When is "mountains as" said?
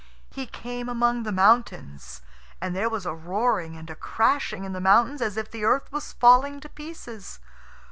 4.81-5.37